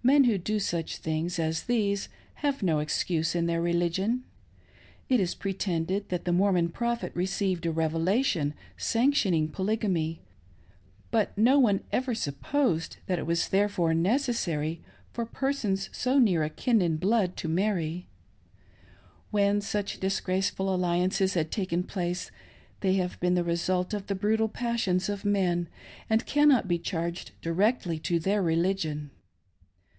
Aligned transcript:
Men 0.00 0.24
who 0.24 0.38
do 0.38 0.58
such 0.58 0.96
things 0.96 1.38
as 1.38 1.64
these 1.64 2.08
have 2.36 2.62
no 2.62 2.78
excuse 2.78 3.34
in 3.34 3.44
their 3.44 3.60
religion. 3.60 4.24
It 5.10 5.20
is 5.20 5.34
pretended 5.34 6.08
that 6.08 6.24
the 6.24 6.32
Mormon 6.32 6.70
Prophet 6.70 7.12
received 7.14 7.66
a 7.66 7.70
Revelation 7.70 8.54
sanctioning 8.78 9.48
Polygamy, 9.48 10.22
but 11.10 11.36
no 11.36 11.58
one 11.58 11.82
ever 11.92 12.14
supposed 12.14 12.96
that 13.04 13.18
it 13.18 13.26
was 13.26 13.50
therefore 13.50 13.92
necessary 13.92 14.80
for 15.12 15.26
persons 15.26 15.90
so 15.92 16.18
near, 16.18 16.42
akin 16.42 16.80
in 16.80 16.96
blood 16.96 17.36
to 17.36 17.46
marry; 17.48 18.08
when 19.30 19.60
such 19.60 20.00
disgraceful 20.00 20.74
alliances 20.74 21.34
have 21.34 21.50
taken 21.50 21.82
place 21.82 22.30
they 22.80 22.94
have 22.94 23.20
been 23.20 23.34
the 23.34 23.44
result 23.44 23.92
of 23.92 24.06
the 24.06 24.14
brutal 24.14 24.48
passions 24.48 25.10
of 25.10 25.26
men, 25.26 25.68
and 26.08 26.24
cannot 26.24 26.66
be 26.66 26.78
charged 26.78 27.32
directly 27.42 27.98
to 27.98 28.18
their 28.18 28.42
religion. 28.42 29.10